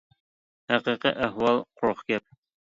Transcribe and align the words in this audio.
ھەقىقىي 0.71 1.13
ئەھۋال: 1.27 1.61
قۇرۇق 1.83 2.03
گەپ. 2.09 2.27